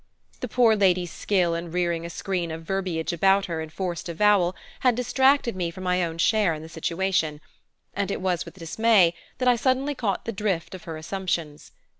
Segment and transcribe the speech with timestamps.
[0.39, 4.95] The poor lady's skill in rearing a screen of verbiage about her enforced avowal had
[4.95, 7.39] distracted me from my own share in the situation,
[7.93, 11.71] and it was with dismay that I suddenly caught the drift of her assumptions.